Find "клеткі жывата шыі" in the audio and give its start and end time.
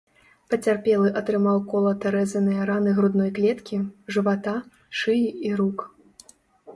3.37-5.29